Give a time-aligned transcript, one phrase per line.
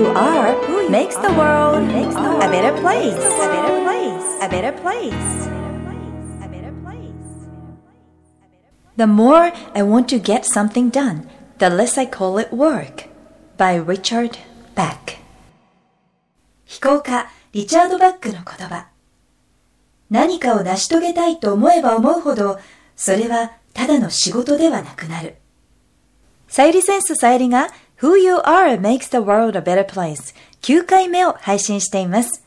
[0.00, 0.56] you are
[0.88, 3.24] makes the world a better place.
[3.44, 4.38] A better place.
[4.40, 5.48] A better place.
[8.96, 11.28] The more I want to get something done,
[11.58, 13.08] the less I call it work.
[13.58, 14.38] By Richard
[14.74, 15.18] Beck.
[16.64, 18.86] 飛行家リチャード・バックの言葉。
[20.08, 22.58] 何かを成し遂げたいと思えば思うほど、
[22.96, 25.36] それはただの仕事ではなくなる。
[26.48, 27.68] さゆりセンスさゆりが
[28.02, 32.42] Who You Are Makes the World a Better Place 9回目を配信しています。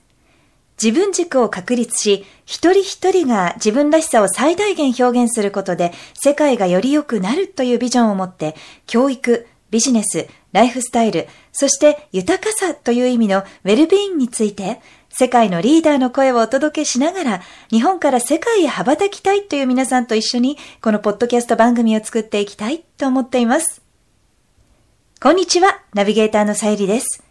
[0.82, 8.56] 自分軸を確立し、一人一人が自分らしさを最大限表現することで、世界がより良くなるというビジョンを持って、
[8.88, 23.83] 教育、ビジネス、ライフスタイル、そして豊かさという意味のウェルビーインについて、世界のリーダーの声をお届けしながら、日本から世界へ羽ばたきたいという皆さんと一緒に、このポッドキャスト番組を作っていきたいと思っています。
[25.24, 27.24] こんにちは、ナビゲーターのさゆりです。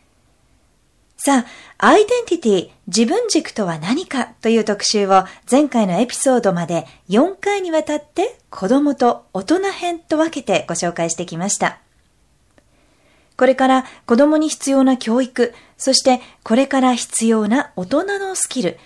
[1.18, 1.44] さ
[1.76, 11.80] あ、アイデンティティ、自分軸とは何かという特集を前回のエピソードまで4回にわたって子供と大人編と分けてご紹介してきました。
[13.36, 18.78] これから子供に必要な教育、そしてこれから必要な大人のスキル、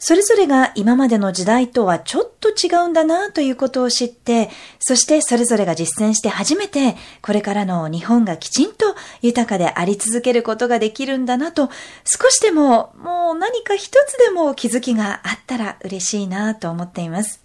[0.00, 11.68] それぞれが今までの時代とはちょっと違うんだなということを知って、そしてそれぞれが実践して初めて、これからの日本がきちんと豊かであり続けることができるんだなと、
[12.04, 17.42] 少しでももう何か一つでも気づきがあったら嬉しいなと思っています。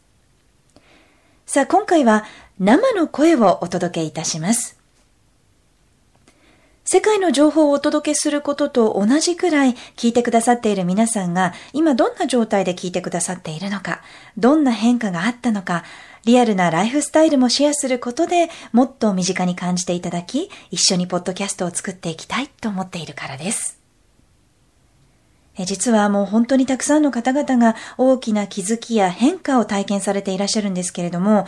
[1.47, 2.23] さあ今回は
[2.59, 4.82] 生の声をお届けいたします。
[6.85, 14.01] 世界の情報をお届けすることと同じくらい聞いてくださっている皆さんが今どんな状態で聞いてくださっているのか、
[14.37, 15.83] どんな変化があったのか、
[16.25, 23.79] リアルなライフスタイルもシェアすることでもっと身近に感じていただき、一緒にポッドキャストを作っていきたいと思っているからです。
[25.65, 31.45] 実はもう本当にたくさんの方々が大きな気づきや変化を体験されていらっしゃるんですけれども、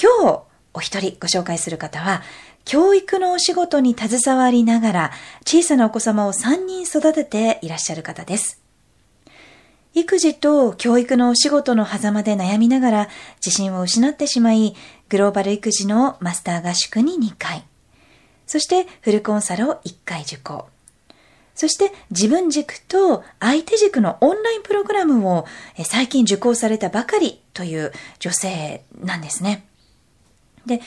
[0.00, 0.42] 今日
[0.74, 2.22] お一人ご紹介する方は、
[2.66, 5.12] 教育のお仕事に携わりながら、
[5.46, 8.60] 小さなお子様を3人育てていらっしゃる方です。
[9.94, 14.74] 育児と教育のお仕事の狭間で悩みながら自信を失ってしまい、
[15.08, 17.64] グローバル育児のマスター合宿に2回、
[18.48, 20.66] そしてフルコンサルを1回受講。
[21.54, 25.46] そして自分軸と相手軸のオンラインプログラムを
[25.84, 29.64] 最近受講されたばかりという女性なんですね。
[30.66, 30.82] で、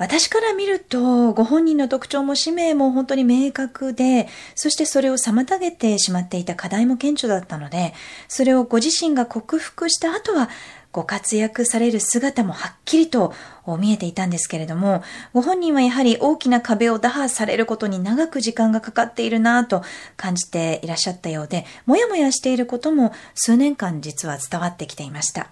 [0.00, 7.92] 私から見ると、ご本人の特徴も使命も本当に明確で、そしてそれを妨げてしまっていた課題も顕著だったので、
[8.26, 10.48] それをご自身が克服した後は、
[10.90, 13.34] ご活躍される姿もはっきりと
[13.78, 15.02] 見えていたんですけれども、
[15.34, 19.82] ご本人はやはり大きな壁を打破されることに長く時間がかかっているなぁと
[20.16, 25.50] 感じていらっしゃったようで、もやもやしていることも数年間実は伝わってきていました。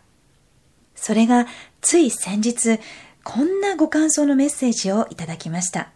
[0.94, 1.46] それが
[1.82, 2.80] つい先日、
[3.30, 5.90] こんなご感想のメッセージをいただきました。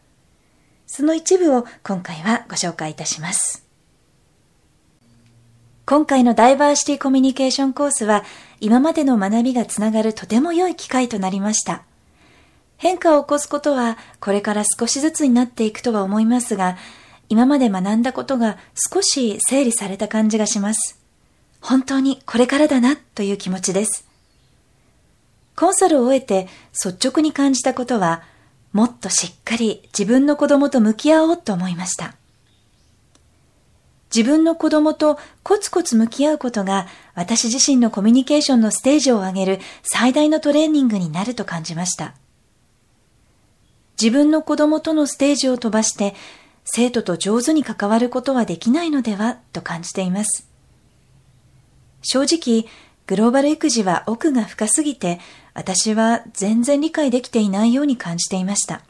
[0.87, 3.67] その一部を今回はご紹介いたします。
[5.87, 8.23] 今回のダイバーシティコミュニケーションコースは
[8.61, 11.85] 今までの学びがつながるとても良い機会となりました。
[12.77, 16.77] 変化を起こすことはこれから少しずつになっていくとは思いますが、
[17.31, 21.01] 今まで学んだことが少し整理された感じがします。
[21.63, 24.12] 本当にこれからだなという気持ちです。
[25.57, 28.23] コンサルを終えて率直に感じたことは、
[28.73, 32.15] もっとしっかり自分の子供と向き合おうと思いました。
[34.15, 42.15] 自分の子供とコツコツ向き合うことが私自身のコミュニケーションのステージを上げる最大のトレーニングになると感じました。
[44.01, 46.15] 自分の子供とのステージを飛ばして
[46.65, 50.49] 生徒と上手に関わることはできないのではと感じています。
[52.03, 52.67] 正直、
[53.13, 55.21] グローバル育児は奥が深すぎて
[55.53, 58.81] 私は全然理解できていないように感じていました。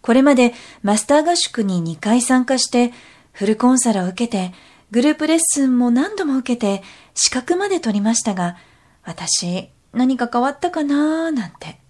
[0.00, 0.54] これまで
[0.84, 2.92] マスター合宿に2回参加して
[3.32, 4.52] フルコンサルを受けて
[4.92, 6.84] グループレッスンも何度も受けて
[7.14, 8.56] 資格まで取りましたが
[9.02, 11.80] 私何か変わったかなーなんて。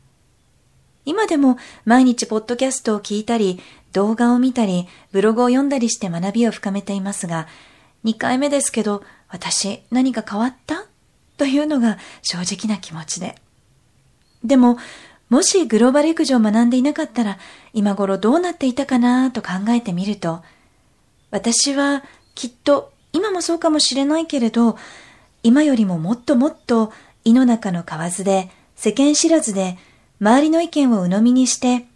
[1.04, 3.60] 今でも毎日ポッドキャストを聞いたり
[3.92, 7.48] 動画を見たりブログを読んだりして学びを深めていますが
[8.06, 10.86] 2回目ですけど私何か変わった？
[11.36, 13.36] というのが正直な気持ちで。
[14.44, 14.78] でも、
[15.28, 17.38] もしグローバル育児を学んでいなかったら、
[17.72, 20.42] 今頃どうなっていたかなと考えてみると、
[21.30, 22.02] 私は
[22.34, 24.76] きっと今もそうかもしれないけれど、
[25.42, 26.92] 今よりももっともっと
[27.24, 29.78] 胃の中の蛙で、世間知らずで、
[30.20, 31.86] 周りの意見を鵜呑みにして、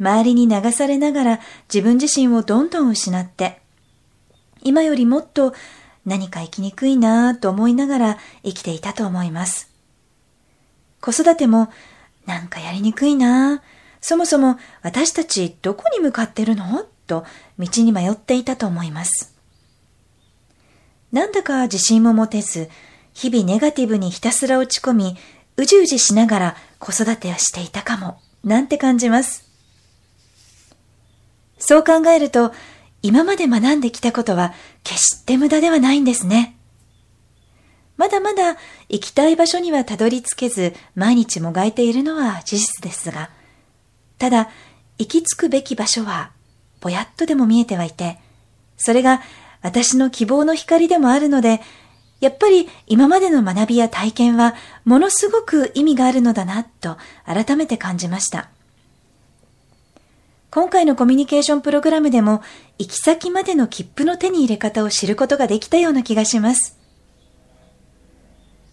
[0.00, 1.40] 周りに流されながら
[1.72, 3.60] 自分自身をどんどん失って、
[4.62, 5.54] 今よりもっと
[6.08, 9.70] 何か生きにくいなぁと思いながら生きていたと思います。
[11.00, 11.68] 子育ても
[12.26, 13.60] なんかやりにくいなぁ。
[14.00, 16.86] そもそも私たちどこに向かってるの？
[17.06, 17.24] と
[17.58, 19.34] 道に迷っていたと思います。
[21.12, 22.68] なんだか自信も持てず、
[23.14, 25.16] 日々ネガティブにひたすら落ち込み、
[25.56, 29.48] うじうじしながら子育てをしていたかも、なんて感じます。
[31.58, 32.52] そう考えると、
[33.02, 34.52] 今まで学んできたことは
[34.82, 36.56] 決して無駄ではないんですね。
[37.96, 38.56] まだまだ
[38.88, 43.30] 行きたい場所にはたどり着けず毎日もがいているのは事実ですが、
[44.18, 44.50] ただ
[44.98, 46.30] 行き着くべき場所は
[46.80, 48.18] ぼやっとでも見えてはいて、
[48.76, 49.20] それが
[49.62, 51.60] 私の希望の光でもあるので、
[52.20, 54.54] やっぱり今までの学びや体験は
[54.84, 58.50] ものすごく意味があるのだなと改めて感じました。
[60.50, 62.42] 今回のコミュニケーションプログラムでも
[62.78, 66.78] 行き先までの切符の手に入れ方を知ることができたような気がします。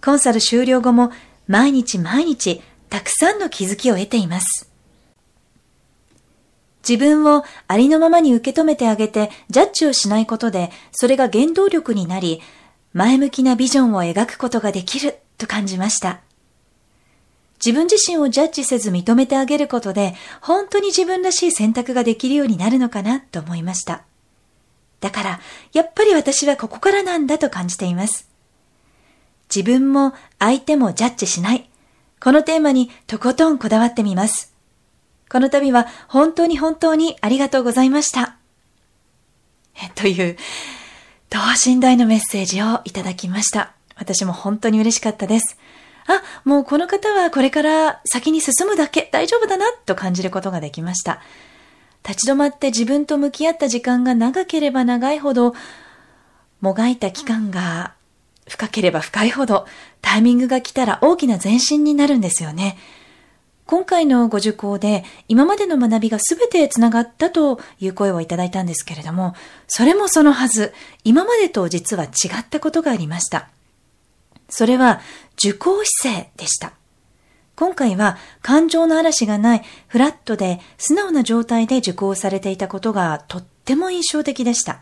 [0.01, 1.11] コンサル終了後も
[1.47, 4.71] 毎日毎日たくさんの気づきを得ています。
[6.87, 12.41] 自分をありのままに受け止めてあげてジャッジをしないことでそれが原動力になり
[12.93, 16.21] 前向きなビジョンを描くことができると感じました。
[17.65, 24.03] 自分自身をジャッジせず認めてあげることで、本当に自分らしい選択ができるようになるのかなと思いました。
[24.99, 25.39] だから、
[25.73, 28.29] やっぱり私はここからなんだと感じています。
[29.53, 31.67] 自分も相手もジャッジしない。
[32.19, 34.53] このテーマにとことんこだわってみます。
[35.27, 38.37] この度は本当に本当にありがとうございました。
[39.95, 40.37] という、
[41.31, 43.73] 等身大のメッセージをいただきました。
[43.95, 45.57] 私も本当に嬉しかったです。
[46.07, 51.21] あ、もうこの方はこれから先に進むだけ大丈夫だなと感じることができました。
[52.07, 55.55] 立ち止まって自分と向き合った時間が長ければ長いほど、
[56.61, 57.93] もがいた期間が
[58.47, 59.65] 深ければ深いほど、
[60.01, 62.77] タイミングが来たら大きな前進になるんですよね。
[63.65, 69.33] 今回のご受講で今までの学びが全て繋がったという声をいただいたんですけれども、
[69.67, 70.71] それもそのはず、
[71.03, 72.07] 今までと実は違
[72.41, 73.49] ったことがありました。
[74.49, 75.01] それは
[75.37, 76.73] 受講姿勢でした。
[77.55, 84.81] 今回は感情の嵐がないフラットで素直な状態で受講されていたことがとっても印象的でした。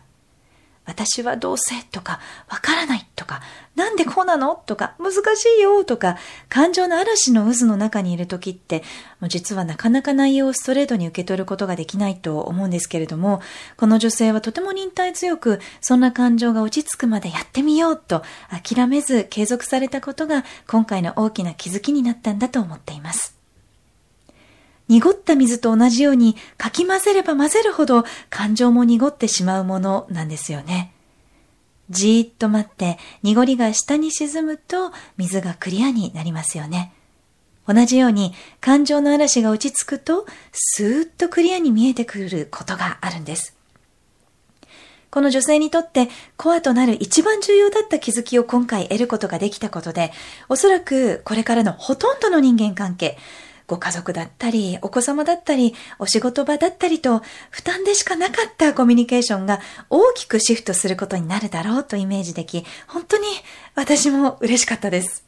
[0.84, 3.40] 私はどうせとか、わからないとか、
[3.74, 4.54] なんでこうなの？
[4.66, 8.82] とか、難しいよとか、感情の嵐の渦の中にいる時って、
[9.20, 13.40] もう実はなかなか内容をストレートに受け取ることができないと思うんですけれども、
[13.76, 23.34] この女性はとても忍耐強く、そんな感情が落ち着くまでやってみようと諦めず継続されたことが今回の大きな気づきになったんだと思っています。
[24.88, 30.92] 濁った水と同じようにかき混ぜれば混ぜるほど感情も濁ってしまうものなんですよね。
[31.90, 36.92] じーっと待って濁りが下に沈むと水がクリアになりますよね。
[37.66, 43.56] 同じように感情の嵐が落ち着くとスーッとクリアに見えてくることがあるんです。
[45.10, 50.12] この女性にとってコアとなる一番重要だった気づきを今回得ることができたことで、
[50.48, 53.16] おそらくこれからのほとんどの人間関係、
[53.66, 63.26] ご家族だったり、お子様だったり、お仕事場だったりと、負担でしかなかったコミュニケーションが大きくシフトすることになるだろうとイメージでき、本当に
[63.74, 65.24] 私も嬉しかったです。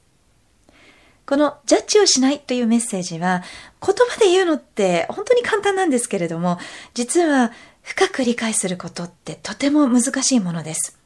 [1.25, 3.43] このジャッジをしないというメッセージは、
[3.85, 6.59] 言葉で言うのって本当に簡単なんですけれども、
[6.95, 10.99] 実は深く理解することってとても難しいものです。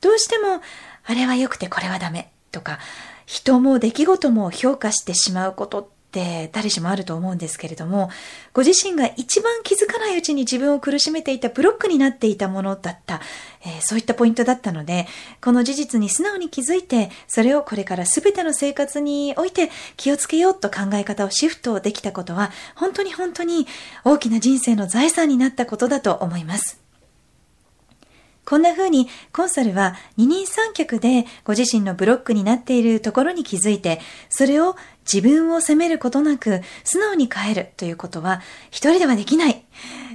[0.00, 0.60] どうしても、
[1.04, 2.80] あれは良くてこれはダメとか、
[3.24, 8.10] 人も出来事も評価してしまうことってって誰しもあると思うんですけれども、
[8.52, 13.20] ご自身が一番気づかないうちに自分を苦しめていたブロックになっていたものだった、
[13.64, 15.06] えー、そういったポイントだったので、
[15.40, 23.68] この事実に素直に気づいて、それをこれから全ての生活において気をつけようと考え方をシフトできたことは、本当に本当に
[24.04, 26.80] 大きな人生の財産になったことだと思います。
[28.50, 34.74] こんな風にコンサルは二人三脚でご自身のブロックになっているところに気づいて、それを
[35.12, 39.64] 自分を責めることなく素直に変えるということは一人ではできない。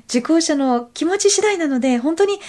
[0.08, 2.40] 受講者の気持ち次第なので本当に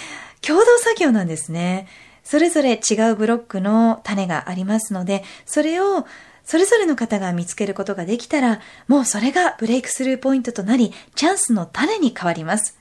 [0.41, 1.87] 共同作業なんですね。
[2.23, 6.05] それぞれ違うブロックの種がありますので、それを
[6.43, 12.77] それぞれの方が見つけることができたら、もうそれがブレイクスルーポイントとなり、チャンスの種に変わります。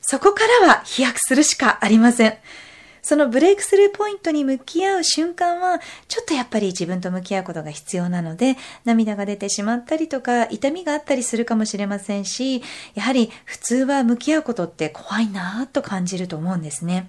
[0.00, 2.38] そこからは飛躍するしかありません。
[3.08, 12.62] そのブレイクスルーポイントに向き合う瞬間は、ちょっとやっぱり自分と向き合うことが必要なので、涙が出てしまったりとか、痛みがあったりするかもしれませんし、
[12.94, 17.08] やはり普通は向き合うことって怖いなぁと感じると思うんですね。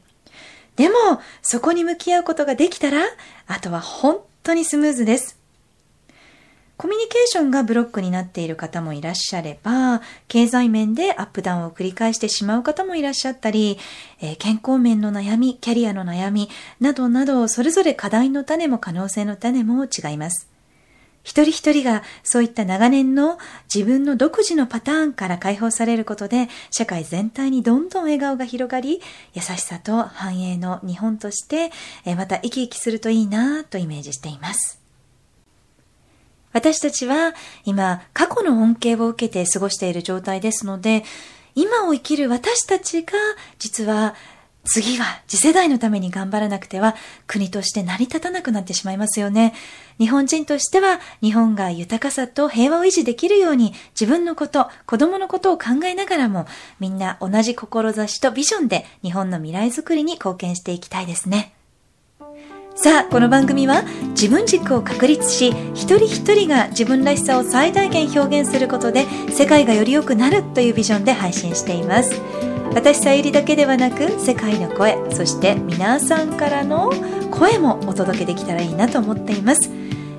[0.78, 0.96] でも、
[1.42, 3.02] そこに向き合うことができたら、
[3.48, 5.39] あとは本当にスムーズです。
[6.80, 13.78] コミュニケーションがブロックになっている方もいらっしゃれば、経済面でアップダウンを繰り返してしまう方もいらっしゃったり、
[14.22, 16.48] えー、健康面の悩み、キャリアの悩み、
[16.80, 20.48] などなど、それぞれ課題の種も可能性の種も違います。
[21.26, 29.02] 一人一人がそういった長年の自分の独自のパターンから解放されることで、社会全体にどんどん笑顔が広がり、
[29.34, 31.72] 優しさと繁栄の日本として、
[32.06, 34.80] え、また生き生きするといいなとイメージしています。
[36.54, 37.34] 私たちは
[37.66, 41.04] 今過去の恩恵を受けて過ごしている状態ですので、
[41.56, 43.14] 今を生きる私たちが
[43.58, 44.16] 実は
[44.66, 46.96] 次は次世代のために頑張らなくては
[47.28, 49.54] 国として成り立たなくなってしまいますよね。
[49.98, 56.46] 日本人としては日本が豊かさと平和を維持できるように自分のこと、子供のことを考えながらも
[56.80, 61.54] みんな同じ志とビジョンで日本の未来づくりに貢献していきたいですね。
[62.82, 72.22] さあ、この番組は自分軸を確立し、一人一人が自分らしさを最大限表現することで、世界がより良くなるというビジョンで配信しています。
[72.74, 76.90] 私さゆりだけではなく、世界の声、そして皆さんからの
[77.32, 79.70] 声もお届けできたらいいなと思っています。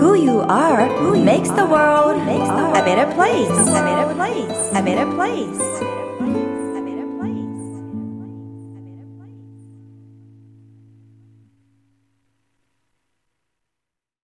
[0.00, 3.50] Who you are who makes the world a better place.
[3.68, 4.70] A better place.
[4.72, 5.60] A better place.